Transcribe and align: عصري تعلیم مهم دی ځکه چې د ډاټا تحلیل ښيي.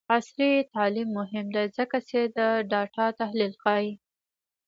عصري 0.15 0.53
تعلیم 0.73 1.09
مهم 1.19 1.45
دی 1.55 1.65
ځکه 1.77 1.97
چې 2.09 2.19
د 2.37 2.39
ډاټا 2.71 3.07
تحلیل 3.19 3.53
ښيي. 3.61 3.91